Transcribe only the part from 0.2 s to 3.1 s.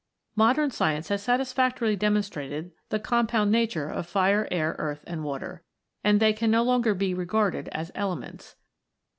Modern science has satisfactorily demonstrated the